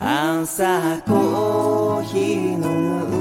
[0.00, 2.60] 朝コーヒー飲
[3.10, 3.17] む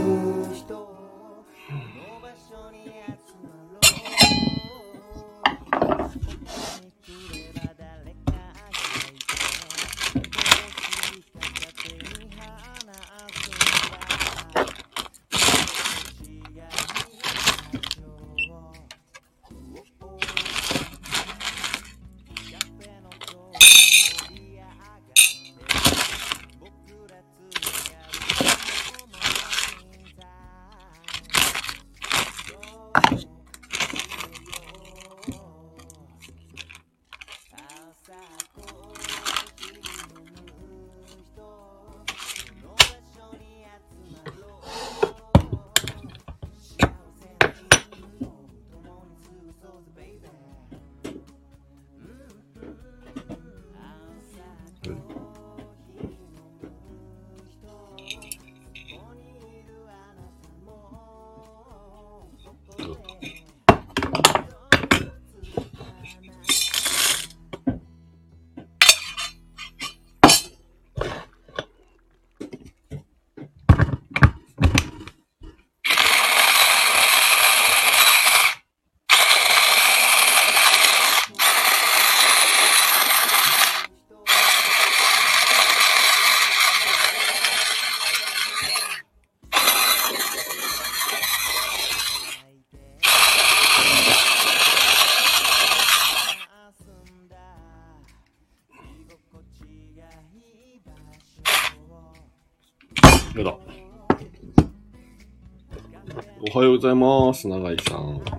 [106.78, 107.48] ございます。
[107.48, 108.37] 永井さん。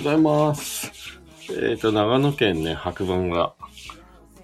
[0.00, 0.90] うございます。
[1.50, 3.52] えっ、ー、と、長野県ね、白馬が、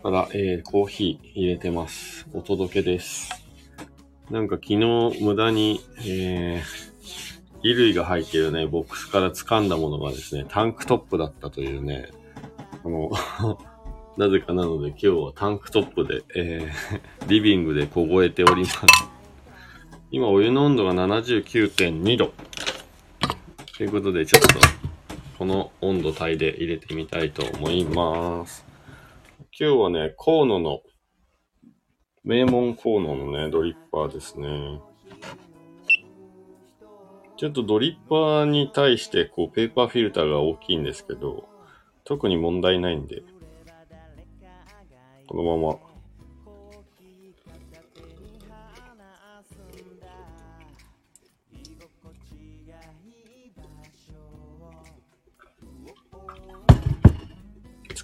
[0.03, 2.26] から、えー、コーヒー入れてます。
[2.35, 3.31] お届けです。
[4.31, 12.11] なんか昨日無駄に、えー、衣類が入ってるね、ボックスから掴んだものがですね、タンクトップだったというね、
[12.85, 13.11] あの、
[14.19, 18.79] なぜかなので今日はタンクトップで、えー、 リビングで凍えております。
[20.11, 22.32] 今お湯の温度が79.2度。
[23.79, 24.75] ということで、ちょっと
[25.38, 28.65] この温度帯で入れてみたいと思います。
[29.59, 30.81] 今日はね、河野の、
[32.25, 34.81] 名門河野のね、ドリッパーですね。
[37.37, 41.47] ちょっとドリッパーに対してこうペーパーフィルターが大きいんですけど、
[42.05, 43.23] 特に問題ないんで、
[45.27, 45.86] このまま。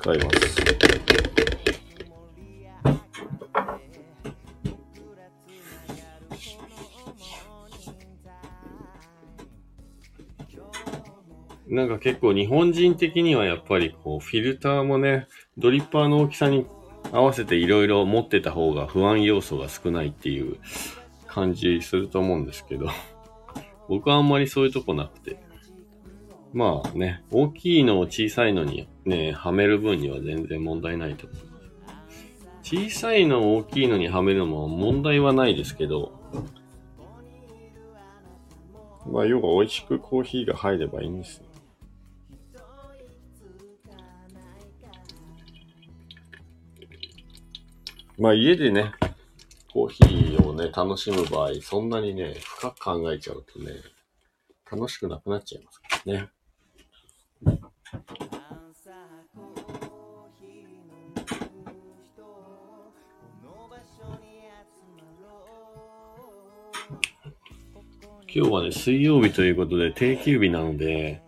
[0.03, 0.53] 使います。
[11.69, 16.67] なんか結構日本人的にはやっぱりこうフィルターもね、ドリッパーの大きさに
[17.13, 20.59] 合わせていろいろ持ってた方が不安要素が少ないっていう
[21.29, 22.89] 感じすると思うんですけど、
[23.89, 25.52] 僕はあんまりそういうとこなくて。
[26.53, 31.49] まあね、大きいのを小さいのにね、はめる分には全然問題ないと思いま
[32.63, 32.77] す。
[32.77, 36.13] 小さいのを大きいのにはめるのも問題はないですけど、
[39.07, 41.45] まあ要は美味しくコーヒーが入ればいいんですよ。
[48.19, 48.93] まあ家でね、
[49.73, 53.73] コーヒーをね、楽しむ場合、そんなにね、深く考えちゃうとね、
[54.71, 56.29] 楽しくなくなっちゃいますからね。
[68.35, 71.21] 今日はね、水曜日ということで定休日なので、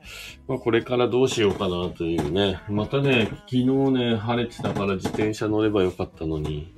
[0.48, 2.62] まあこれからどうしようかなというね。
[2.70, 6.74] またね、昨日ね、晴れてたから自転車乗ればよかったのに、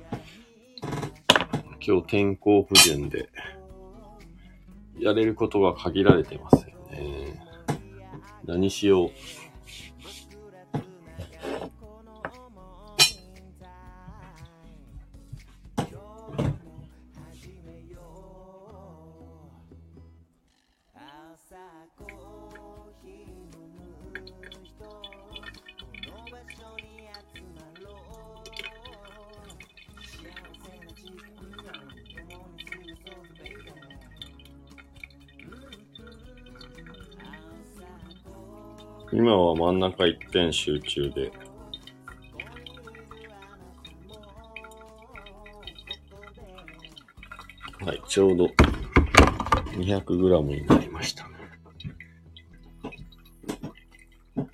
[1.79, 3.29] 今日天候不順で、
[4.99, 7.46] やれることが限られてますよね。
[8.47, 9.11] 何しよう。
[39.19, 41.31] 今は真ん中一点集中で。
[47.83, 48.45] はい、ちょうど
[49.71, 51.27] 200g になりました。
[54.35, 54.53] 今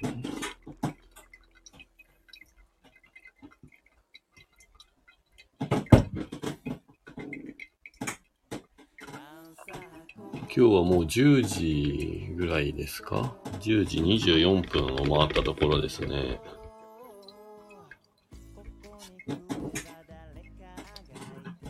[10.48, 13.43] 日はもう10時ぐらいですか？
[13.64, 16.40] ?10 時24分を回ったところですね。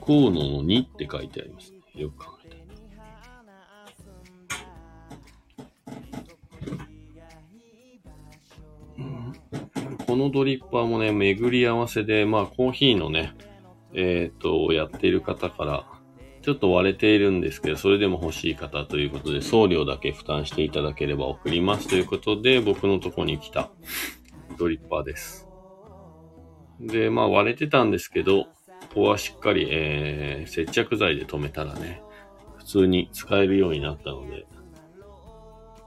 [0.05, 1.79] 河野の2って書いてありますね。
[1.95, 2.49] よく考え
[9.97, 13.33] たこのドリッパーもね、巡り合わせで、まあコーヒーのね、
[13.93, 15.85] えっ、ー、と、やっている方から
[16.43, 23.71] ちょっと割れているんですけど、それでも欲しい方ということで、送料だけ負担していただければ送りますということで、僕のとこに来た
[24.59, 25.47] ドリッパーです。
[26.81, 28.49] で、まあ割れてたんですけど、こ
[28.95, 32.03] こはしっかり、えー、接着剤で留めたらね、
[32.57, 34.45] 普通に使えるようになったので、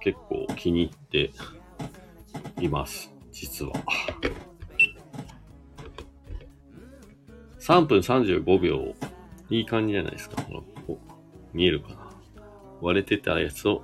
[0.01, 1.33] 結構気に入って
[2.63, 3.13] います。
[3.31, 3.73] 実は。
[7.61, 8.95] 3分35秒
[9.51, 10.43] いい感じじゃないですか。
[10.43, 10.99] ここ
[11.53, 12.11] 見えるかな
[12.81, 13.83] 割れてたやつを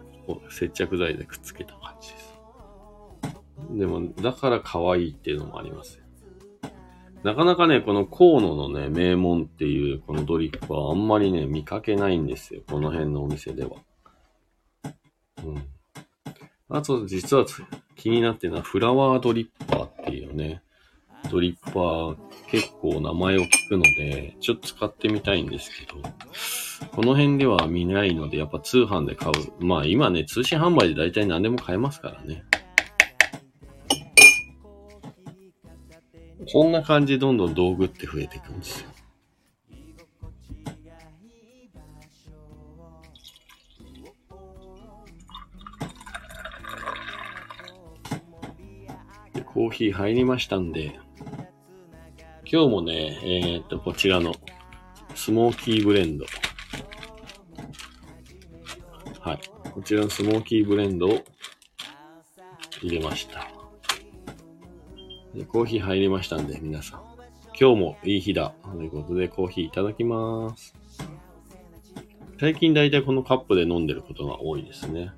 [0.50, 2.32] 接着剤でくっつけた感じです。
[3.70, 6.02] でも、だから可愛いっていうのもあります。
[7.22, 12.62] なかなかね、この河野のね、名門っていうこのドリップはあんまりね、見かけないんですよ。
[12.66, 13.70] この辺のお店では。
[15.44, 15.62] うん。
[16.68, 17.46] あと、実は
[17.94, 20.62] 気になってるのはフラワードリッパーっていうね、
[21.32, 22.16] ドリッパー
[22.48, 25.96] 結構名前を聞くので、ちょっと使ってみたいんですけど、
[26.94, 29.64] この辺では見ないので、やっぱ通販で買う。
[29.64, 32.44] まあ今ね、通信販売で大体何でも買えますからね。
[36.52, 38.90] こんな感じでどんどん道具って増えていくんですよ。
[49.32, 51.00] でコーヒー入りましたんで、
[52.52, 54.34] 今日もね、えーっと、こちらの
[55.14, 56.26] スモーキーブレンド。
[59.20, 59.40] はい。
[59.72, 61.24] こちらのスモーキーブレンドを
[62.82, 63.48] 入れました。
[65.34, 67.00] でコーヒー入りましたんで、皆さん。
[67.58, 68.52] 今日もいい日だ。
[68.70, 70.74] ということで、コーヒーいただきます。
[72.38, 75.12] 最近だいたいこのカップで飲んでることが多いですね。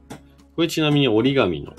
[0.55, 1.73] これちなみに折り紙の、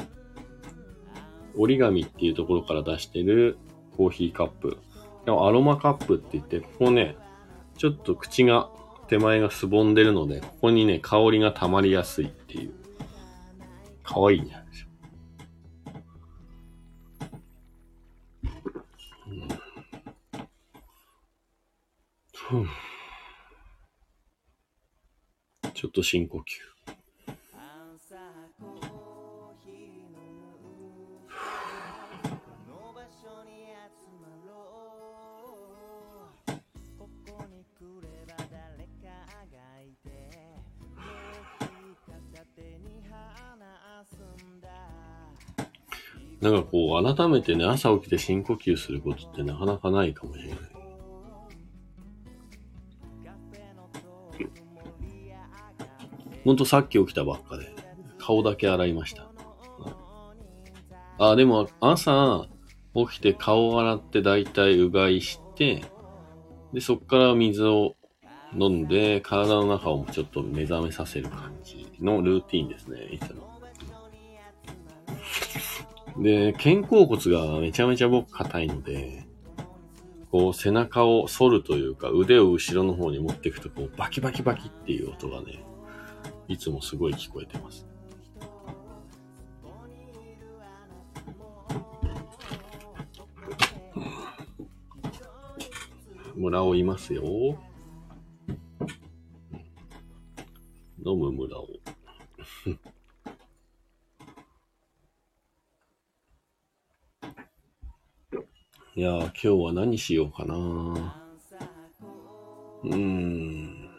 [1.56, 3.58] 折り紙っていうところから出してる
[3.96, 4.80] コーヒーカップ。
[5.32, 7.16] アロマカップって言って、ここね、
[7.78, 8.70] ちょっと口が、
[9.08, 12.74] 手前がすぼんでるので、ここにね、香りが溜まりやすいっていう。
[14.04, 14.88] かわいいんじゃないでしょ。
[25.74, 26.75] ちょっと深呼吸。
[46.42, 50.60] なんかこう、改めてね、朝起きて深呼吸することってなかなかないかもしれない。
[56.44, 57.74] ほんとさっき起きたばっかで、
[58.20, 59.28] 顔だけ洗いました。
[61.18, 62.48] あ、でも朝
[62.94, 65.84] 起きて顔洗ってだいたいうがいして、
[66.74, 67.96] で、そっから水を
[68.54, 73.55] 飲んで、体の中をちょっと目覚めさせる感じのルーティンですね、いつも。
[76.18, 79.26] で、肩甲骨がめちゃめちゃ僕硬いので、
[80.32, 85.64] こう背中を反るというか腕を後ろの方に持っていくとこうバキバキバキっていう音がね、
[86.48, 87.86] いつもすごい聞こえてます。
[96.36, 97.24] 村尾いますよ。
[101.06, 101.68] 飲む村尾。
[108.98, 113.90] いやー、今日は何しようかなうーん。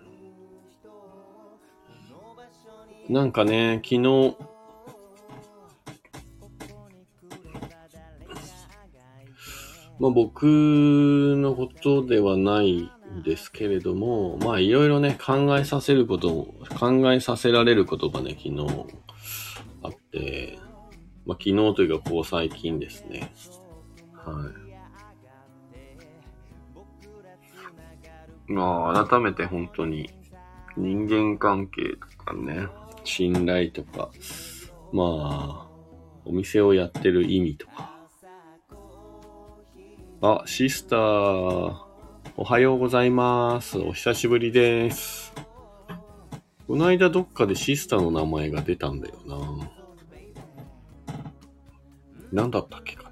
[3.11, 4.39] なんかね、昨日、
[9.99, 18.67] まあ僕のことではないんですけれども、まあいろいろね、考えさせることも、考えさせられることがね、昨日
[19.83, 20.59] あって、
[21.27, 23.31] まあ昨日というかこう最近ですね。
[24.25, 24.66] はい。
[28.49, 30.11] まあ、改めて本当に
[30.77, 32.69] 人間関係とかね、
[33.05, 34.11] 信頼とか、
[34.93, 35.69] まあ、
[36.25, 37.97] お店をやってる意味とか。
[40.21, 41.87] あ、シスター、
[42.39, 43.79] おはようございます。
[43.79, 45.33] お久しぶりです。
[46.67, 49.71] この間どっかでシスターの名前が出たんだよな。
[52.33, 53.06] 何だったっけか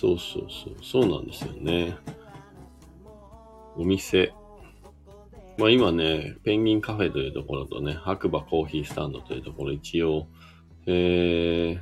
[0.00, 1.94] そうそうそう、そうなんですよね。
[3.76, 4.32] お店。
[5.58, 10.26] まあ今ね、ペンギンカフェというところとね、白馬コーヒースタンドというところ一応、
[10.86, 11.80] えー、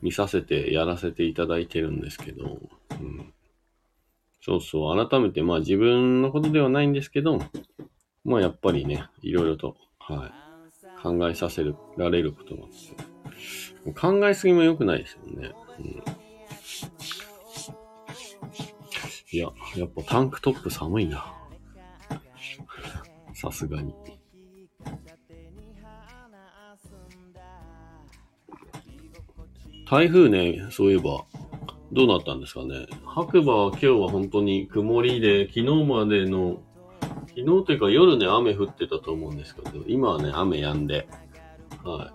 [0.00, 3.32] 見させて、やらせていただいてるんですけど、うん、
[4.40, 7.40] そうそう、改めてまあ自分のことではないんですけど、
[8.24, 11.64] まあやっぱりね、いろいろと、はい、考えさせ
[11.96, 12.96] られることなんですよ。
[13.92, 15.52] 考えすぎも良くないですよね。
[15.80, 16.15] うん
[19.36, 21.34] いや、やっぱタンクトップ寒いな。
[23.34, 23.94] さすがに。
[29.90, 31.26] 台風ね、そういえば、
[31.92, 32.86] どうなったんですかね。
[33.04, 36.62] 白馬は今日は本当に曇りで、昨日までの、
[37.28, 41.06] 昨日というか夜ね、雨降ってたと思うんですけど、今はね、雨止んで、
[41.84, 42.10] は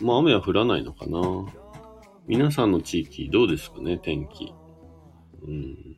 [0.00, 0.04] い。
[0.04, 1.20] まあ雨は降らないのかな。
[2.26, 4.54] 皆さんの地域どうですかね、天気。
[5.46, 5.96] うん。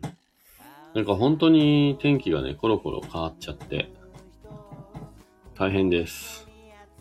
[0.95, 3.91] なんか本当に天気がね、コロコロ変わっちゃって、
[5.55, 6.49] 大変です。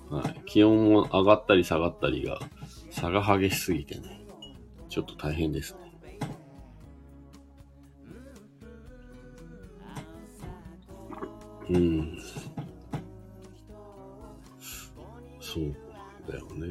[0.10, 0.42] はい。
[0.46, 2.40] 気温も上がったり下がったりが、
[2.90, 4.22] 差が激しすぎてね、
[4.90, 5.88] ちょっと大変ですね。
[11.70, 12.18] うん。
[15.40, 15.76] そう
[16.28, 16.68] だよね。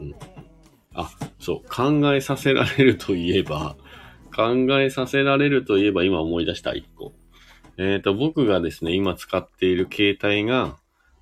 [0.00, 0.14] うん。
[0.98, 3.76] あ、そう、考えさせられるといえば、
[4.34, 7.12] 考えさせられるといえば今思い出した一個。
[7.76, 10.76] えっ、と、僕がですね、今使っている携帯が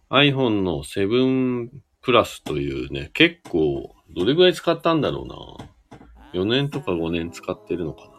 [0.09, 1.69] iPhone の7
[2.01, 6.41] プラスというね、結構、どれぐらい使ったんだろうな。
[6.41, 8.11] 4年とか5年使ってるのかな。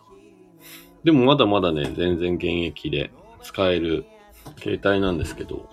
[1.03, 3.09] でもまだまだね、全然現役で
[3.41, 4.05] 使える
[4.59, 5.67] 携帯なんですけど、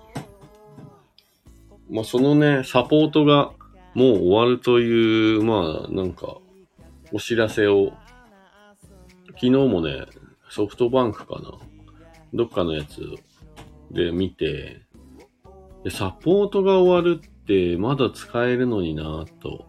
[1.90, 3.52] まあそのね、サポートが
[3.94, 6.38] もう終わるという、まあなんか、
[7.12, 7.92] お知らせを、
[9.28, 10.06] 昨日もね、
[10.48, 11.52] ソフトバンクかな。
[12.32, 13.00] どっかのやつ
[13.90, 14.82] で見て、
[15.84, 19.66] でサポートが終わるってまだ使えるのになぁと。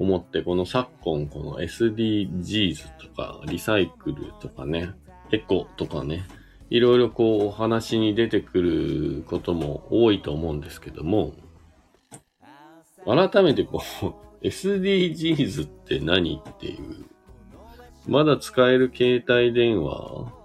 [0.00, 4.92] 思って、この昨今、この SDGs とか、リサイクルとかね、
[5.30, 6.26] エコとかね、
[6.70, 11.34] いろいろこうお話に出てくることも多いと思うんですけども、
[13.04, 14.14] 改めてこう、
[14.46, 17.04] SDGs って何っていう、
[18.08, 20.40] まだ使える携帯電話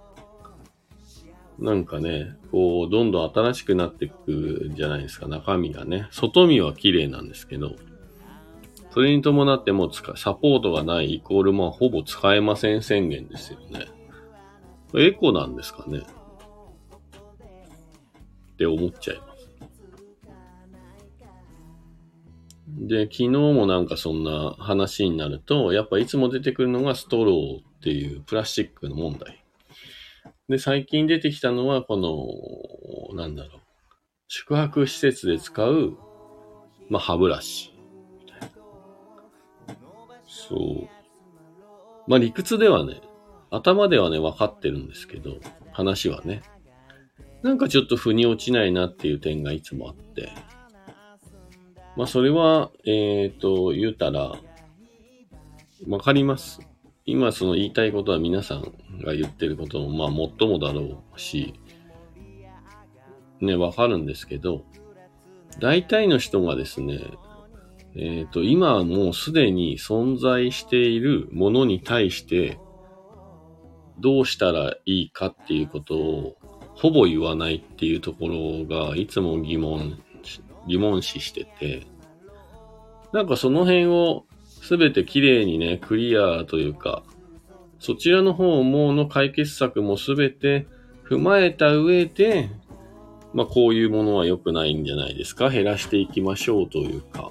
[1.58, 6.06] なんかね、こう、どんどん新しくなっていくじゃないですか、中身がね。
[6.10, 7.76] 外見は綺麗なんですけど、
[8.90, 13.86] それに伴ってもう使サポートがないイコール、まあ、ほぼ使えません宣言ですよね。
[14.94, 16.02] エコなんですかね
[18.52, 19.35] って思っちゃいます。
[22.66, 29.44] で、昨日もなんかそんな話になると、やっぱいつも出てくるのがストローっていうプラスチックの問題。
[30.48, 33.60] で、最近出てきたのは、この、なんだろう。
[34.28, 35.96] 宿泊施設で使う、
[36.88, 37.72] まあ、歯ブラシ。
[40.26, 40.88] そう。
[42.08, 43.00] まあ、理屈ではね、
[43.50, 45.38] 頭ではね、分かってるんですけど、
[45.72, 46.42] 話はね。
[47.42, 50.30] なんかちょっと腑に落ちないなっていう点がいつもあって。
[51.96, 54.34] まあ、それは、えっ、ー、と、言うたら、
[55.88, 56.60] わかります。
[57.06, 58.62] 今その言いたいことは皆さん
[59.02, 61.54] が言ってることも、まあ、もっともだろうし、
[63.40, 64.64] ね、わかるんですけど、
[65.58, 67.00] 大体の人がですね、
[67.94, 72.58] えっ、ー、と、今もうすでに存在しているものに対して、
[74.00, 76.36] どうしたらいいかっていうことを、
[76.74, 79.98] ほぼ言わないっていうところが、いつも疑問
[80.66, 81.86] 疑問視してて、
[83.12, 87.02] なんかその辺をすべて綺麗にね、クリアというか、
[87.78, 90.66] そちらの方もの解決策もすべて
[91.08, 92.50] 踏まえた上で、
[93.32, 95.50] まあこういうものは良くないんじゃないですか。
[95.50, 97.30] 減らしていきましょうというか、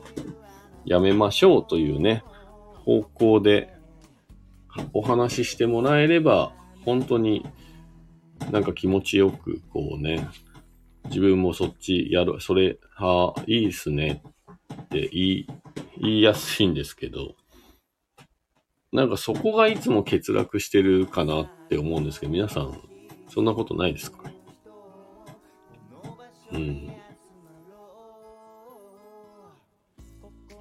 [0.85, 2.23] やめましょうというね、
[2.85, 3.73] 方向で
[4.93, 6.53] お話ししてもらえれば、
[6.85, 7.45] 本当に
[8.51, 10.27] なんか気持ちよくこうね、
[11.05, 14.21] 自分もそっちやる、それ、はあ、いいっすね
[14.73, 15.47] って言い、
[15.99, 17.35] 言いやすいんですけど、
[18.91, 22.79] なんかそこがいつも欠落してるかなって思うんですけど、皆さん、
[23.27, 24.19] そんなことないですか？
[26.53, 26.91] うん。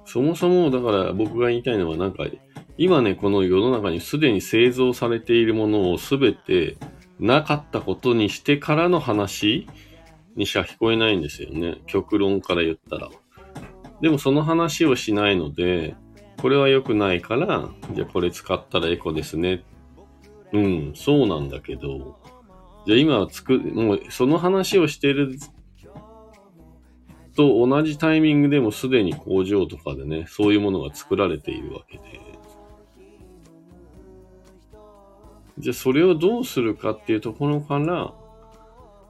[0.05, 2.25] そもそも、だから僕が言いたいのは、なんか、
[2.77, 6.77] 今ね、この世の中にすでに製造されているものをすべて
[7.19, 9.67] なかったことにしてからの話
[10.35, 11.81] にしか聞こえないんですよね。
[11.85, 13.09] 極論から言ったら。
[14.05, 15.95] でもその話をしないので、
[16.39, 19.63] これは良くないから、じゃあこれ使ったらエコですね。
[20.53, 22.15] うん、そうなんだけど、
[22.85, 25.39] じゃあ今は作る、もうその話をしてる
[27.35, 32.03] と同じタイミングでもすでに工場とかでね、そういうものが作られているわけで。
[35.57, 38.13] じゃあそれをどうするかっていうところから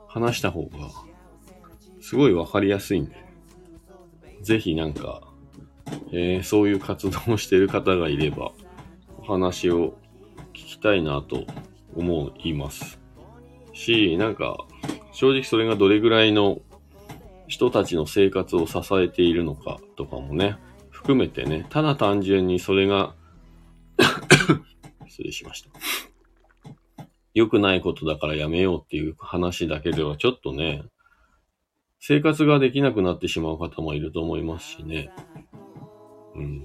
[0.07, 0.89] 話した方が
[1.99, 3.24] すごいわかりやすいんで、
[4.45, 5.23] ぜひなんか、
[6.11, 8.51] えー、そういう活動をしてる方がいれば、
[9.17, 9.97] お話を
[10.53, 11.45] 聞きたいなと
[11.95, 12.99] 思います。
[13.73, 14.67] し、なんか、
[15.11, 16.61] 正直それがどれぐらいの
[17.47, 20.57] 人たちの生活を支えているのかとかもね、
[20.91, 23.15] 含めてね、ただ単純にそれが
[25.09, 25.71] 失礼しました。
[27.33, 30.83] 良くないことだからやめようっていう話だけではちょっとね、
[32.07, 35.09] 生活ができなくなってしまう方もいると思いますしね。
[36.35, 36.63] うん。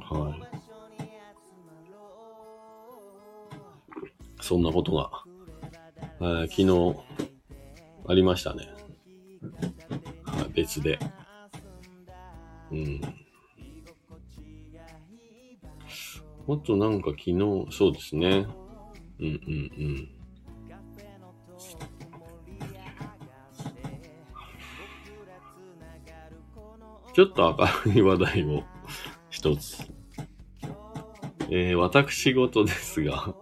[0.00, 0.42] はい。
[4.40, 5.10] そんなことが、
[6.18, 6.98] えー、昨日
[8.08, 8.70] ありましたね。
[10.24, 10.98] はい、別で。
[12.70, 13.02] うん。
[16.46, 18.46] もっとなんか昨日、そうですね。
[19.20, 20.15] うんうんうん。
[27.16, 28.62] ちょっと明るい話題を
[29.30, 29.90] 一つ。
[31.48, 33.34] えー、私事ですが、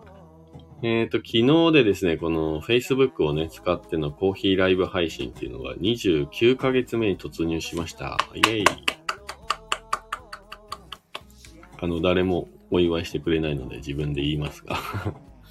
[0.84, 8.16] えっ、ー、と、昨日でですね、この Facebook をね、使ってのコーヒーライブ配信っていうのが29ヶ月目に突入しました。
[8.36, 8.64] イェイ。
[11.80, 14.76] あの、誰もお祝いしてくれないので自分で言いますが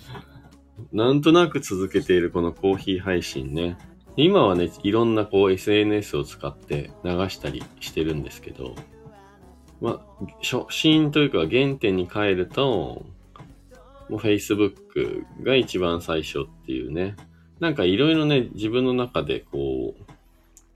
[0.93, 3.77] なんとなく続けているこのコーヒー配信ね。
[4.15, 8.75] 今はね、いろんなこう SNS を使って流したりしてるんですけど、
[9.81, 13.03] まあ、初心というか原点に帰ると、
[14.09, 17.15] もう Facebook が一番最初っていうね。
[17.59, 20.11] なんかいろいろね、自分の中でこう、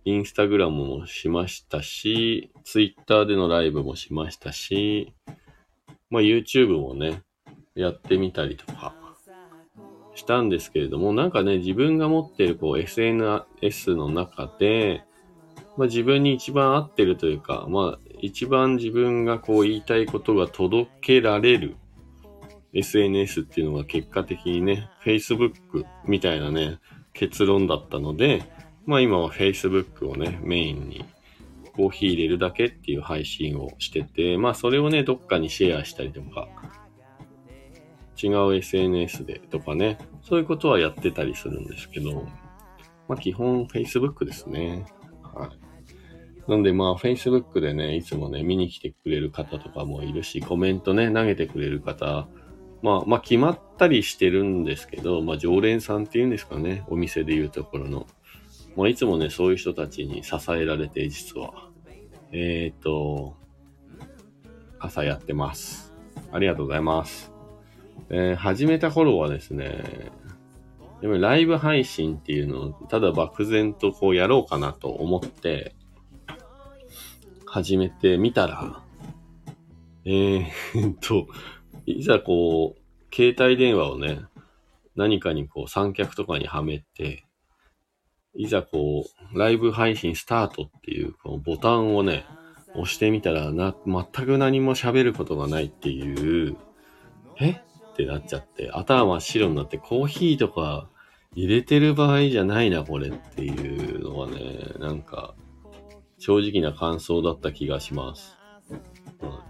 [0.05, 5.13] インスタグラムもしましたし、ツイッターでのライブもしましたし、
[6.09, 7.21] まあ YouTube もね、
[7.75, 8.95] やってみたりとか
[10.17, 15.03] したんですけれども、なんかね、自分が持ってるこう SNS の中で、
[15.77, 21.75] まあ自分に一番合ってるというか、まあ一番自分がこう言いたいことが届けられる
[22.73, 26.79] SNS っていうのが結果的にね、Facebook みたいなね、
[27.13, 28.43] 結論だったので、
[28.87, 31.05] まあ今は Facebook をね、メインに
[31.75, 36.49] コーヒー入れるだけっていう配信をしてて、まあそれをね、どっかにシェアしたりとか、
[38.21, 42.27] 違う SNS でとかね、そういうことはやってたりするんですけど、
[43.07, 44.85] まあ基本 Facebook ですね。
[45.23, 46.51] はい。
[46.51, 52.27] なんでまあ Facebook でね、いつもね、見に来てくれる方とかもいるし、コメントね、投げてくれる方
[52.81, 58.07] まあ、まあ、決まったりしてるんですけど、まあ、常連さんっていうんですかね、お店でいうところの。
[58.75, 61.69] まあ、いつもね、そういう人たちに支えられて、実は。
[62.31, 63.35] えっ、ー、と、
[64.79, 65.93] 朝やってます。
[66.31, 67.36] ありがとうございます。
[68.09, 70.11] えー、始めた頃はですね、
[71.01, 75.75] でもライブ配信っていうのを、ただ漠然とこうやろうかなと思って、
[77.45, 78.81] 始めてみたら、
[80.05, 81.27] えー、っと、
[81.85, 84.21] いざこう、携帯電話をね、
[84.95, 87.25] 何かにこう三脚とかにはめて、
[88.35, 92.25] いざこう、ライブ配信スタートっていうこのボタンをね、
[92.75, 96.57] 押してみたらな、全く何も喋ることがないっていう、
[97.39, 97.61] え？
[97.97, 100.87] ってなっちゃって、頭真っ白になってコーヒーとか
[101.33, 105.33] 入れてる場合じゃないな、これっていうのはね、なんか、
[106.19, 108.37] 正直な感想だった気がします。
[109.21, 109.47] うん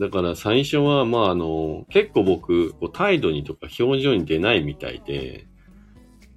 [0.00, 5.46] だから最初は、まああの、結構僕、こう態度にとか表情に出ないみたいで、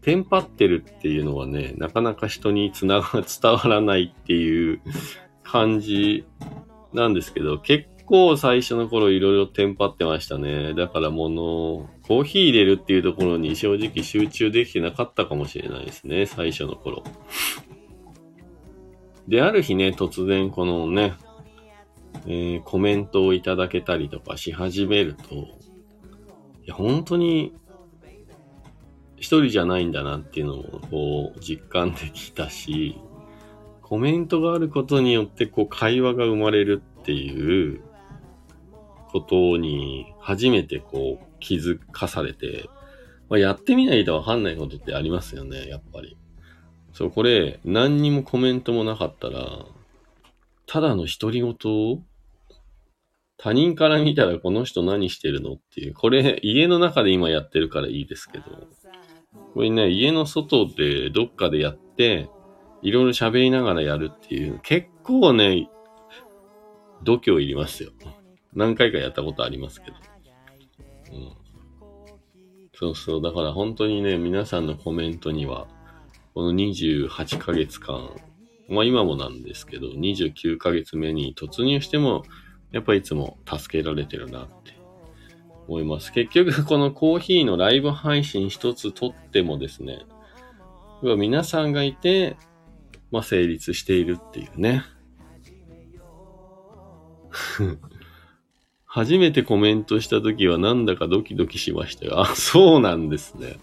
[0.01, 4.81] テンパってるっていうのはね、なかなか人につなが、 伝わらないっていう
[5.43, 6.25] 感じ
[6.91, 10.73] なんですけど、結構最初の頃いろいろテンパってましたね。
[10.73, 17.03] だからもの、コーヒー入れるっていうところに正直集中できてなかったかもしれないですね、最初の頃。
[19.27, 21.13] で、ある日ね、突然このね、
[22.25, 25.47] えー、コメントをいただけたりとかし始めると、い
[26.67, 27.53] や、本当に
[29.17, 32.99] 一人じゃないんだなっていうのをこう実感できたし、
[33.81, 37.81] コメントがあることによってこう会話が生まれるっていう
[39.13, 42.67] ことに初めてこう気づかされて、
[43.30, 46.17] まあ、やってみないとわかんないことってありますよね、やっぱり。
[46.93, 49.65] そう、これ何にもコメントもなかったら、
[50.65, 52.04] ただの独り言
[53.38, 55.93] 他人から見たらこの人何してるのっていう。
[55.93, 58.45] これ、家の中で今やってるからいいですけど。
[59.54, 62.30] これね、家の外でどっかでやって、
[62.82, 65.69] いろいろ喋りながらやるっていう、結構ね、
[67.04, 67.91] 度胸いりますよ。
[68.55, 69.97] 何回かやったことありますけど。
[71.11, 71.33] うん。
[72.73, 73.21] そうそう。
[73.21, 75.67] だから本当にね、皆さんのコメントには、
[76.33, 78.09] この28ヶ月間、
[78.67, 82.23] まあ今もなんですけど、29ヶ月目に突入しても、
[82.71, 84.77] やっぱいつも助けられてるなって
[85.67, 86.11] 思います。
[86.11, 90.05] 結局、このコーヒーのライブ配信一つとってもですね、
[91.03, 92.37] 皆さんがいて、
[93.11, 94.83] まあ、成立しているっていうね。
[98.93, 102.21] 初めてコメントした時はなんだかドキドキしましたよ。
[102.21, 103.58] あ、 そうなんですね。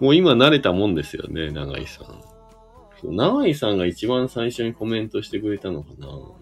[0.00, 2.02] もう今慣れたもんですよね、長井さ
[3.04, 3.14] ん。
[3.14, 6.06] 長井さんが一番最初にコメントしてくれたのかな。
[6.06, 6.34] も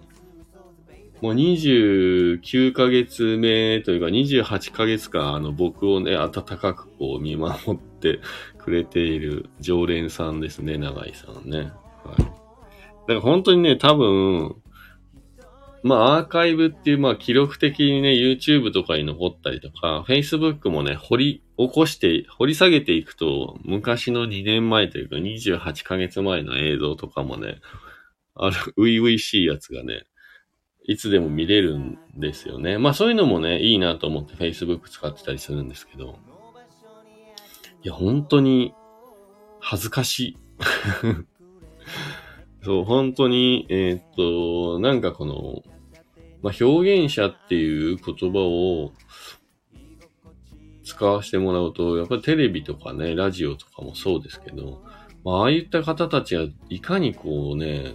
[1.21, 8.21] う29ヶ月目というか28ヶ月間、あの、僕をね、温かくこう見守って
[8.57, 11.59] くれている常連さんですね、長井さんね。
[11.59, 12.19] はい。
[12.19, 14.55] だから本当にね、多分、
[15.83, 27.61] まあアーカイブっていう、まあ記録的にね、YouTube とかに残ったりとか、Facebook もね、掘り起こして、掘り下げていくと、昔の2年前というか28ヶ月前の映像とかもね、
[28.35, 30.05] ある、初々しいやつがね、
[30.85, 32.79] いつでも見れるんですよね。
[32.79, 36.19] まあそういうのもね、いいなと思って Facebook 使ってたりするんですけど、
[37.85, 38.73] いや、本当に
[39.61, 40.37] 恥ずかしい。
[42.69, 45.63] そう、本当に、えー、っと、なんかこの、
[46.43, 48.93] まあ、表現者っていう言葉を
[50.85, 54.83] 使わせてもらうと、やっぱりテレビとかね、ラジオとかもそうですけど、
[55.25, 57.95] まあ、ああいった方たちがいかにこうね、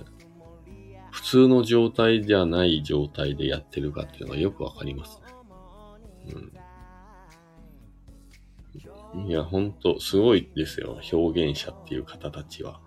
[1.12, 5.22] 普通の状態じゃない状態でやってるかっていうのがよくわかります
[6.34, 6.34] ね。
[9.14, 9.30] うん。
[9.30, 11.00] いや、ほんと、すごいですよ。
[11.14, 12.82] 表現者っていう方たちは。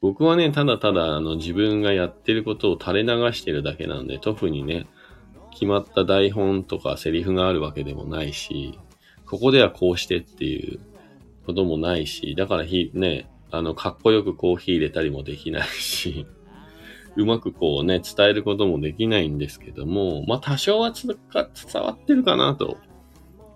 [0.00, 4.86] 僕はね、ただただあの自分がやってることを垂れ流してるだけなんで、特にね、
[5.50, 8.78] 決まった台本とかセリフがあるわけでもないし、
[9.26, 10.80] ここではこうしてっていう
[11.46, 16.26] こともないし、だからひ、ね、あの、かっこよくコーヒー入れたりもできないし、
[17.16, 21.16] うまくこうね、伝えることもできないんですけども、まあ多少は伝
[21.82, 22.76] わってるかなと。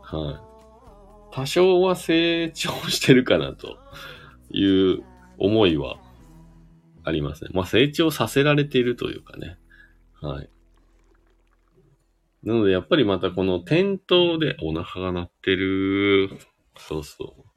[0.03, 1.35] はい。
[1.35, 3.79] 多少は成長してるかなと
[4.51, 5.05] いう
[5.39, 5.97] 思いは
[7.05, 7.51] ありますね。
[7.53, 9.59] まあ成長させられているというかね。
[10.21, 10.49] はい。
[12.43, 16.31] なのでやっぱりまたこの店頭でお腹が鳴ってる。
[16.77, 17.53] そうそう。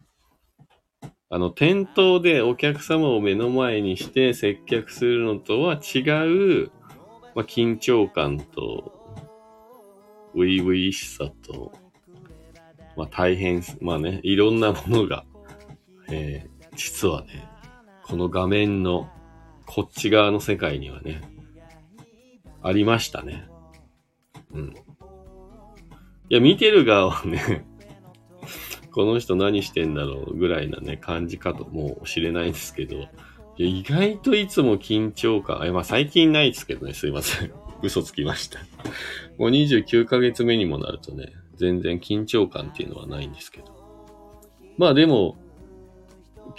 [1.29, 5.99] あの、店頭でお客様を目の前にして接客するのとは違
[6.63, 6.71] う、
[7.34, 8.93] まあ、緊張感と、
[10.36, 11.71] 初々しさと、
[12.95, 15.25] まあ、大変、まあね、いろんなものが、
[16.10, 17.49] えー、実はね、
[18.05, 19.10] この画面の
[19.75, 21.21] こっち側の世界にはね、
[22.63, 23.45] ありましたね。
[24.53, 24.73] うん。
[26.29, 27.65] いや、見てる側はね
[28.93, 33.09] この人何してんだろうぐらいなね、感じかともうしれないですけど、いや
[33.57, 37.51] 意外といつも緊張感、まあ最近ないですけどね、すいません。
[37.83, 38.59] 嘘つきました。
[39.38, 43.75] もう29ヶ月目にもなるとね、全然緊張感っていうのはないんですけど。
[44.77, 45.35] まあでも、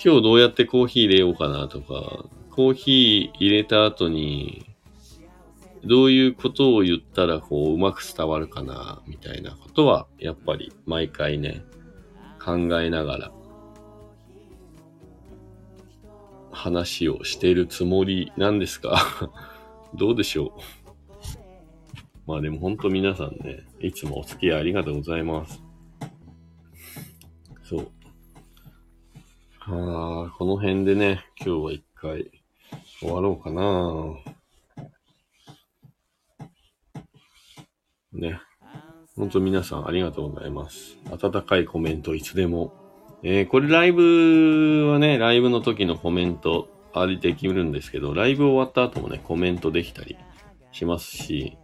[0.04, 2.26] 今日どうやってコーヒー入れようかなとか、
[2.56, 4.74] コーヒー入れた後に、
[5.84, 11.62] どういうことを言ったらこううまく伝わるかな、みたいなことは、やっぱり毎回ね、
[12.42, 13.32] 考えながら
[16.50, 18.96] 話をしているつもりなんですが
[19.94, 20.50] どうでしょう？
[22.26, 25.62] まあでも本当皆さんね、いつもお付き合いありがとうございます。
[27.64, 27.90] そう。
[29.60, 32.30] ああ、この辺でね、今日は一回
[33.06, 34.16] 終わろうかな。
[38.12, 38.40] ね。
[39.16, 40.98] 本当皆さんありがとうございます。
[41.10, 42.74] 温かいコメントいつでも。
[43.22, 50.18] えー、これライブはね、ライブの時のコメントありできるんですけど、ライブ終わった後もね、コメントできたり
[50.72, 51.56] しますし、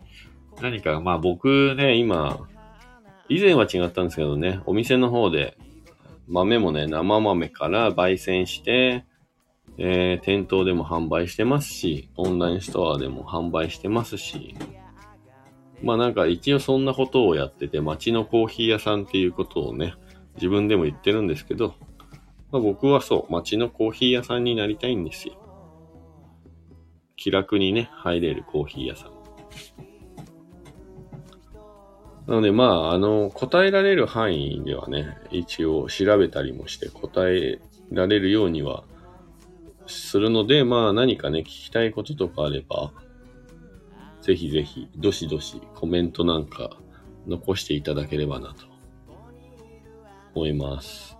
[0.62, 2.38] 何か、まあ僕ね、今、
[3.28, 5.56] 以前は違ったんですけどね、お店の方で
[6.28, 9.04] 豆もね、生豆から焙煎して、
[9.78, 14.54] えー、店頭でも販売してますし、オンラインストアでも販売してますし、
[15.82, 19.94] まあなんか一応そんなことをやってて、街のコーヒー屋さんっていうことをね、
[20.36, 21.74] 自分でも言ってるんですけど、
[22.50, 25.34] まあ、僕はそう、街のコーヒー屋さんになりたいんですよ。
[27.16, 29.12] 気楽にね、入れるコーヒー屋さん。
[32.26, 38.84] なので、まあ、あの、答えられる範囲ではね、一応調べたりもして答えられるようには
[39.92, 42.92] するので、まあ何かね、聞きたいこととかあれば、
[44.20, 46.76] ぜひぜひ、どしどしコメントなんか
[47.26, 48.66] 残していただければなと
[50.34, 51.16] 思います。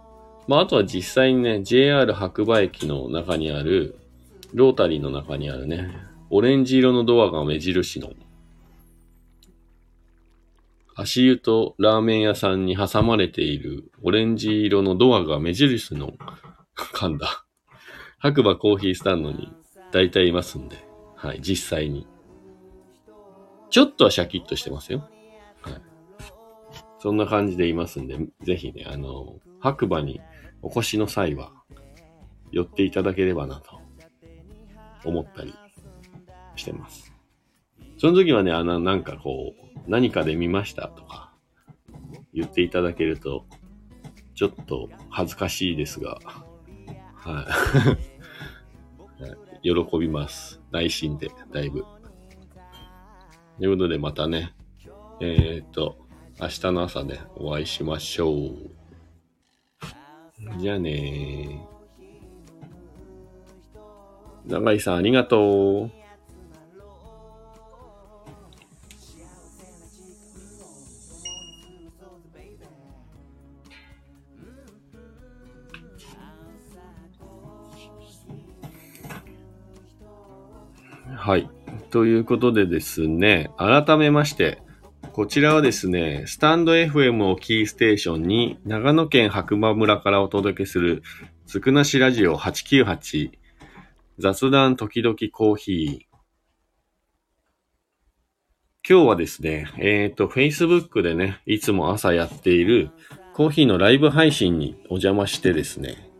[0.48, 3.96] まあ、あとは実際にね、JR 白馬駅の中にある、
[4.54, 5.94] ロータリーの中にあるね、
[6.30, 8.10] オレンジ色のドアが目印の、
[10.94, 16.12] 足湯とラーメン屋さんに挟まれているオレンジ色のドアが目印の、
[16.76, 17.44] 噛んだ。
[18.22, 19.52] 白馬コーヒースタンドに
[19.90, 20.76] 大体いますんで、
[21.16, 22.06] はい、実際に。
[23.68, 25.08] ちょっとはシャキッとしてますよ。
[25.60, 25.82] はい。
[27.00, 30.20] そんな感じでいますんで、ぜひね、あの、白馬に
[30.62, 31.50] お越しの際は、
[32.52, 33.80] 寄っていただければなと、
[35.04, 35.52] 思ったり
[36.54, 37.12] してます。
[37.98, 41.34] その時はね、あの、なんかこう、何かで見ましたとか、
[42.32, 43.46] 言っていただけると、
[44.36, 46.20] ちょっと恥ずかしいですが、
[47.16, 47.46] は
[48.08, 48.11] い。
[49.62, 50.60] 喜びます。
[50.70, 51.84] 内心で、だいぶ。
[53.58, 54.54] ということでまたね、
[55.20, 55.96] えっ、と、
[56.40, 58.72] 明日の朝ね、お会いしましょう。
[60.58, 64.50] じゃあねー。
[64.50, 66.01] 長井さんありがとう。
[81.24, 81.48] はい。
[81.90, 84.60] ということでですね、改めまして、
[85.12, 91.04] こちらはですね、スタンド FM をキーステーションに、長野県白馬村からお届けする、
[91.46, 93.30] つくなしラジオ898、
[94.18, 96.18] 雑談時々コーヒー。
[98.84, 102.90] 今日はですね、えっ、と、Facebook でね、いつも朝やっている
[103.34, 106.10] コーヒーのライブ配信にお邪魔してですね、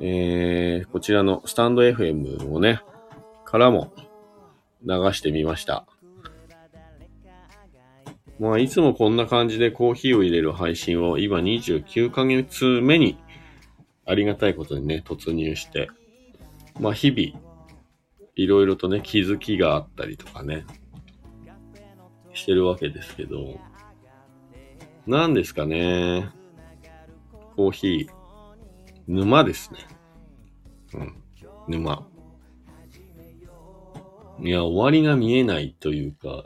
[0.00, 2.82] えー、こちらのスタンド FM をね、
[3.44, 3.92] からも
[4.82, 5.86] 流してみました。
[8.38, 13.18] まあ、いつもこんな感じでコーヒーを入れる配信を今29ヶ月目に
[14.06, 15.90] ありがたいことにね、突入して、
[16.78, 17.44] まあ、日々、
[18.36, 20.64] いろいろとね、気づきがあったりとかね、
[22.32, 23.58] してるわけですけど、
[25.06, 26.30] 何ですかね、
[27.56, 28.18] コーヒー、
[29.08, 29.80] 沼ですね。
[30.94, 31.22] うん、
[31.66, 32.06] 沼。
[34.40, 36.44] いや、終わりが見えないというか、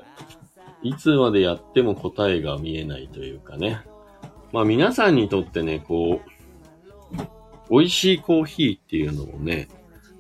[0.83, 3.81] いつまでやっても答えが見えないというかね。
[4.52, 6.33] まあ皆さんにとってね、こう、
[7.70, 9.68] 美味しいコーヒーっていうのをね、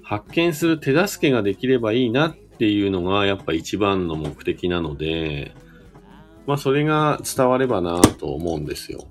[0.02, 5.54] 発見する手助けができればいいなっていうのがやっぱ一番の目的なので、
[6.46, 9.06] まあそれが伝わればなと思うんですよ。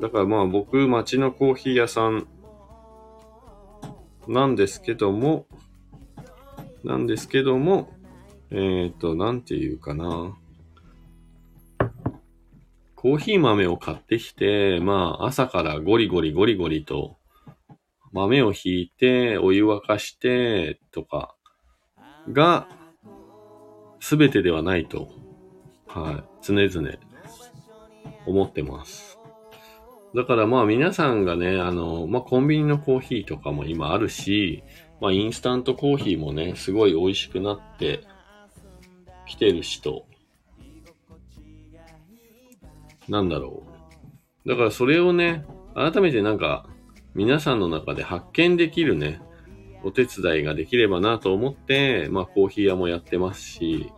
[0.00, 2.26] だからまあ僕、町のコーヒー屋さん
[4.26, 5.46] なんですけども、
[6.84, 7.92] なんですけども、
[8.50, 10.36] えっ、と、なんていうかな。
[12.96, 17.16] コーヒー豆を買ってきて、まあ朝からゴリゴリゴリゴリと
[18.12, 21.34] 豆をひいて、お湯沸かしてとか
[22.30, 22.68] が
[24.00, 25.08] 全てではないと、
[25.86, 26.98] はい、常々
[28.26, 29.18] 思ってます。
[30.14, 34.62] だからまあ皆さんがね、あの、まあコンビニのコーヒーとかも今あるし、
[35.00, 38.04] まあインスタントコーヒーもね、すごい美味しくなって
[39.26, 40.06] きてるしと、
[43.08, 43.64] なんだろ
[44.44, 44.48] う。
[44.48, 46.66] だからそれをね、改めてなんか
[47.14, 49.20] 皆さんの中で発見できるね、
[49.82, 53.92] お手伝いができればなと思って、まあコーヒー屋もやってますし、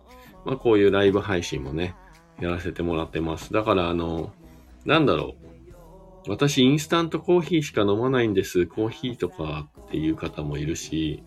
[0.45, 1.95] まあこういうライブ配信もね、
[2.39, 3.53] やらせてもらってます。
[3.53, 4.31] だからあの、
[4.85, 5.42] なんだろう。
[6.27, 8.65] 私、インスタントコーヒーしか飲まないんです。
[8.65, 11.23] コーヒーとかっていう方もいるし、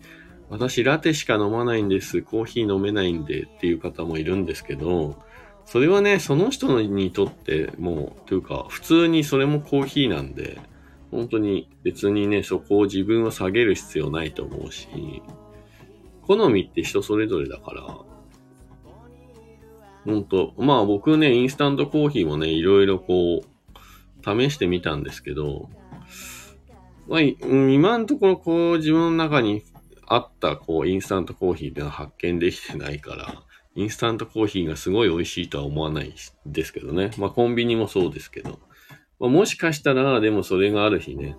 [0.49, 2.21] 私、ラテしか飲まないんです。
[2.21, 5.21] コーヒー飲めないんでっていう方もいるんですけど、
[5.65, 10.59] それはね、その人にとってもう、というか、普通にそれもコーヒーなんで、
[11.11, 14.87] 本当に別にね、そこを自分を下げる必要ないと思うし、
[16.21, 17.97] 好みって人それぞれだから、
[20.05, 23.56] 本当まあ僕ね、インスタントコーヒーもね、いろいろこう、
[24.27, 25.69] 試してみたんですけど、
[27.07, 29.63] まあ、いうん今のところこう自分の中に
[30.07, 33.43] あったこうインスタントコーヒーっていうのは発見できてないから、
[33.75, 36.13] インスタントコーヒーがすごい美味しいとは思わない
[36.45, 37.11] ですけどね。
[37.17, 38.59] まあコンビニもそうですけど。
[39.19, 41.35] まあ、もしかしたら、でもそれがある日ね、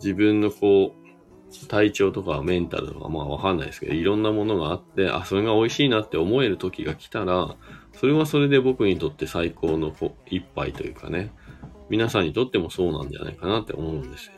[0.00, 7.56] 自分のこう、体調とかメンタルとかまあわかんないですけど、いろんなものがあって、あ、それが美味しいなって思える時が来たら、
[7.94, 11.30] それはそれで僕にとって最高のこう一杯というかね、
[11.92, 14.32] 皆さんにとってもそうなんじゃないかなって思うんですよ。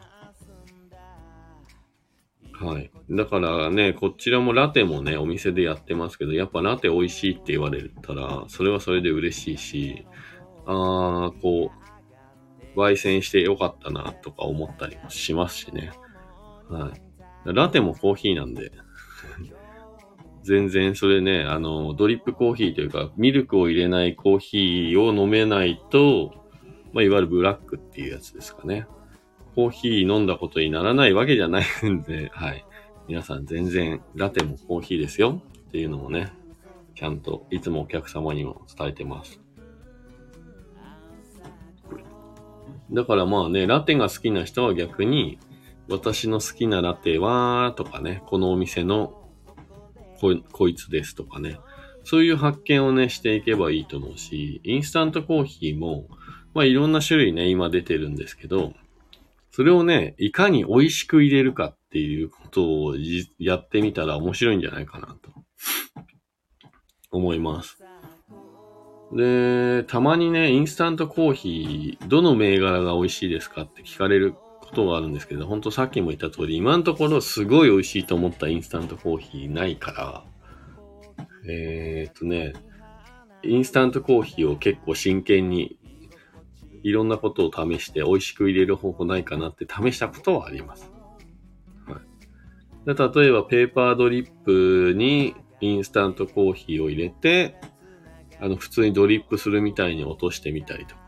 [2.53, 2.91] はい。
[3.09, 10.05] だからね、こちらもラテもね、お店でやってますけど、やっぱラテ美味しいって言われたら、それはそれで嬉しいし、
[10.67, 11.71] あー、こ
[12.75, 15.93] う、焙煎してよかったなとか思ったりもしますしね。
[16.69, 16.93] は
[17.47, 17.53] い。
[17.55, 18.73] ラテもコーヒーなんで、
[20.43, 26.44] 全然それね、あの、ドリップコーヒーというか、ミルクを入れないコーヒーを飲めないと、
[26.95, 28.87] まあ、いわゆるブラックっていうやつですかね。
[29.57, 32.65] コーヒー飲んだことにならないわけじゃないんで、 はい。
[33.09, 36.33] 皆さん全然ラテもコーヒーですよっていうのもね、
[36.95, 39.41] ちゃんといつもお客様にも伝えてます。
[42.93, 45.39] だからまあね、ラテが好きな人は逆に、
[45.89, 49.29] 私の好きなラテは、とかね、このお店の
[50.21, 51.59] ここいつですとかね、
[52.05, 56.07] そういう発見をね、していけばいいと思うし、インスタントコーヒーも、
[56.55, 58.73] まあいろんな種類ね、今出てるんですけど、
[59.51, 62.97] それをね、いかに美味しく入れるかっていうことを
[63.39, 65.31] やってみたら面白いんじゃないかなと
[67.11, 67.79] 思います。
[69.13, 80.25] で、たまにね、インスタントコーヒー、どの銘柄が美味しいですかって聞かれることがあるんですけど、本当さっきも言った通り、今のところすごい美味しいと思ったインスタントコーヒーないから、
[81.49, 82.55] えー、っとね、
[83.45, 85.79] インスタントコーヒーを結構真剣に
[86.85, 90.93] いろんなことを試して美味しく入れる方法ないかなって試したことはあります。
[91.87, 91.97] は
[92.93, 97.57] い、で例えばペーパードリップにインスタントコーヒーを入れて、
[98.39, 101.03] あの、普通にドリップするみたいに落としてみたりとか。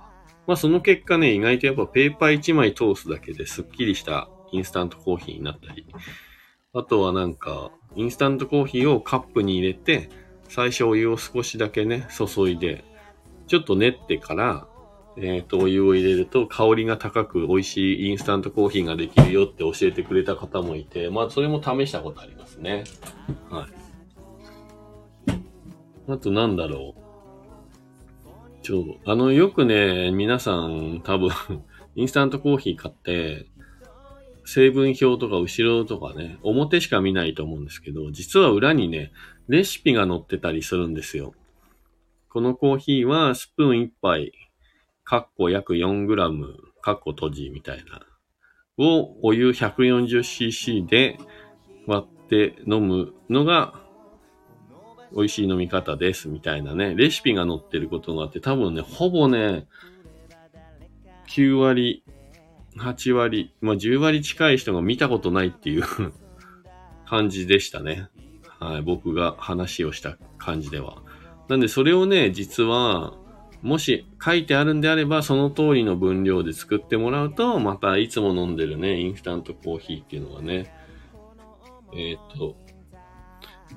[0.47, 5.87] まあその結果ね、意外とやっぱペーパー1枚通すだけですっきりしたインスタントコーヒーになったり。
[6.73, 10.09] あとはなんか、インスタントコーヒーをカップに入れて、
[10.49, 12.85] 最初お湯を少しだけね、注いで、
[13.47, 14.69] ちょっと練ってから、
[15.19, 22.85] えっ、と、お湯を入れると香りが高く美味しいインスタントコーヒーができるよって教えてくれた方もいて、まあ、それも試したことありますね。
[23.49, 23.87] はい。
[26.09, 27.07] あとなんだろう。
[28.63, 31.31] ちょ、あの、よくね、皆さん多分、
[31.97, 33.47] インスタントコーヒー買って、
[34.45, 39.13] 成分表とか後ろとかね、表しか見ないと思うんですけど、実は裏にね、
[39.49, 41.35] レシピが載ってたりするんですよ。
[42.29, 44.33] このコーヒーはスプーン1杯、
[45.07, 48.01] カッコ約 4g、カッコ閉じみたいな、
[48.77, 51.19] をお湯 140cc で
[51.87, 53.81] 割って飲むのが
[55.15, 59.67] 美味しい飲み方ですみたいなね、レシピが載ってることがあって、多分ね、ほぼね、
[61.29, 62.05] 9割
[62.77, 65.85] 8割、まあ、10割近い人が見たことないっていう
[67.07, 68.09] 感じでしたね。
[68.59, 71.03] はい、僕が話をした感じでは。
[71.49, 73.15] なんでそれをね、実は、
[73.63, 80.73] もし書いてあるんであれば、その通りの分量で作ってもらうと、またいつも飲んでるね、インスタントコーヒーっていうのがね、
[81.95, 82.57] えっ、と、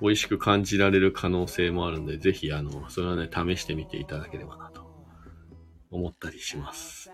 [0.01, 4.83] 美味しく感じられる可能性もあるんで、ぜひ、あの、それはね、試してみていただければなと
[5.91, 7.11] 思ったりします。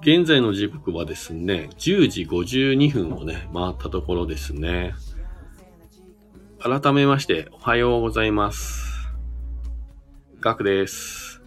[0.00, 4.94] 現在の時刻はですね、10時52分をね、回ったところですね。
[6.60, 8.87] 改めまして、おはようございます。
[10.40, 11.42] ガクです。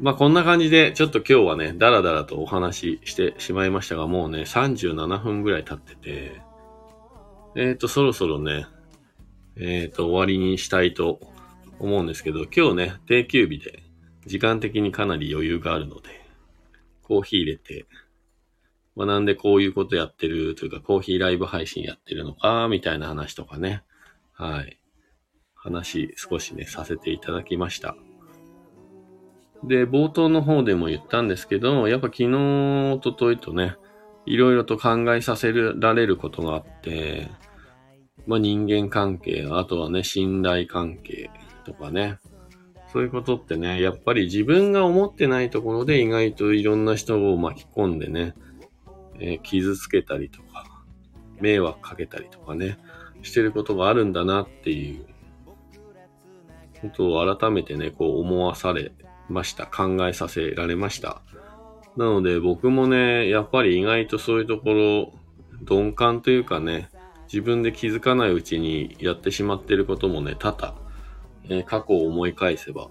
[0.00, 6.42] まあ、こんな感じで、ちょっと今日はね、ダラダラとお話ししてしまいましたが、もうね、37分ぐらい経ってて、
[7.54, 8.66] えっ、ー、と、そろそろね、
[9.54, 11.20] えっ、ー、と、終わりにしたいと
[11.78, 13.84] 思うんですけど、今日ね、定休日で、
[14.26, 16.08] 時間的にかなり余裕があるので、
[17.04, 17.86] コーヒー入れて、
[18.96, 23.84] まあ、なんでこういうことやってるというか、コーヒーライブ配信やってるのか、みたいな話とかね。
[24.32, 24.80] はい。
[25.66, 27.96] 話少しね、させていただきました。
[29.64, 33.76] で、冒頭の方でも言ったんですけど、やっぱ昨日、おとといとね、
[34.24, 37.28] いろいろと考えさせられることがあって、
[38.26, 41.30] まあ人間関係、あとはね、信頼関係
[41.64, 42.18] とかね、
[42.92, 48.34] そういうことってね、やっぱり自分が思ってないところで意外といろんな人を巻き込んでね、
[49.18, 50.64] えー、傷つけたりとか、
[51.40, 52.78] 迷惑かけたりとかね、
[53.22, 55.06] してることがあるんだなっていう
[56.80, 58.92] ことを改めてね、こう思わされ
[59.28, 59.66] ました。
[59.66, 61.22] 考えさせられました。
[61.96, 65.12] なので僕もね、やっぱり意外とそういうところ、
[65.68, 66.90] 鈍感というかね、
[67.32, 70.86] 自分で気づかないうちにやってしまってることもね、多々
[71.48, 72.88] えー、過去を思い返せば、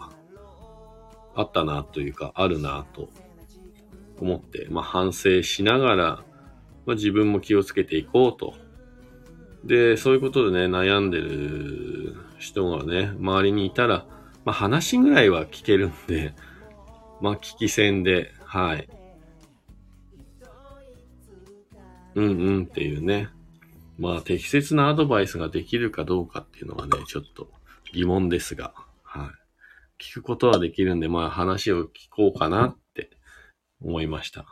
[1.36, 3.10] あったなというか、あるなと
[4.20, 6.06] 思って、まあ、反省しながら、
[6.86, 8.54] まあ、自分も気をつけていこうと。
[9.66, 14.06] で、そういうことでね、悩んでる人がね、周りにいたら、
[14.44, 16.34] まあ、話ぐらいは聞けるんで、
[17.22, 18.90] まあ、聞き戦で、はい。
[22.16, 23.30] うんうんっていうね。
[23.98, 27.50] まあ、適切なアドバイスができるかどうかっていうのがね、ちょっと
[27.94, 28.74] 疑問ですが、
[29.04, 30.04] はい。
[30.04, 33.10] 聞くことはできるんで、まあ話を聞こうかなって
[33.82, 34.46] 思いました。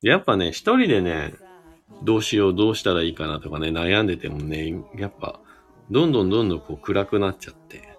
[0.00, 1.34] やっぱね、一人でね、
[2.02, 5.40] どうしよう、どうしたらいいかなとかね、悩んでてもね、やっぱ、
[5.90, 7.96] どんどんどんどんこう暗くなっちゃって、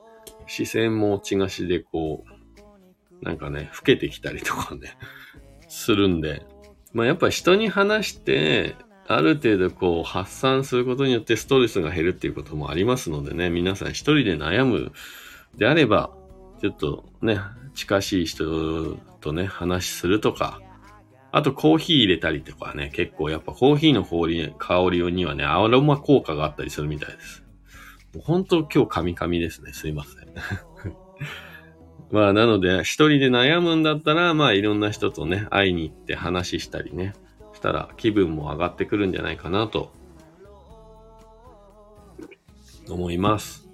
[0.48, 4.98] 視線も落ちがしでこう、なんかね、老けてきたりとかね、
[5.68, 6.46] するんで、
[6.94, 8.76] まあやっぱ人に話して、
[9.08, 14.92] ある程度こう発散することによってストレスが減るっていうこともありますのでね、皆さん一人で悩む
[15.58, 16.12] であれば、
[16.62, 17.40] ちょっとね、
[17.74, 20.62] 近しい人とね、話するとか、
[21.32, 27.43] あとコーヒー入れたりとかね、結構やっぱコーヒーの香り香りにはね、アロマ効果があったりするみたいです。
[28.22, 29.74] 本当今日カミカミですね。
[29.74, 30.28] すいません。
[32.12, 37.14] まあなので、一人で悩むんだったら、まあいろんな人とね、会いに行って話したりね、
[37.54, 39.92] したら気分も上がってくるんじゃないかなと
[42.90, 43.68] 思います。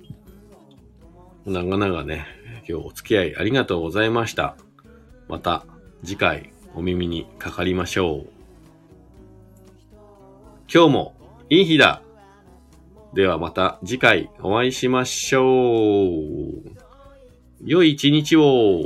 [1.45, 2.25] 長々ね、
[2.67, 4.55] 今日お付き合いありがとうございました。
[5.27, 5.65] また
[6.03, 8.29] 次回お耳にかかりましょう。
[10.73, 11.15] 今日も
[11.49, 12.03] いい日だ
[13.13, 16.79] ではまた次回お会いしましょう。
[17.63, 18.85] 良い一日を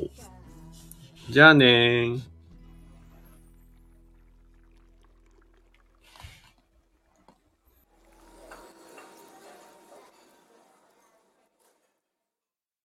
[1.29, 2.32] じゃあねー。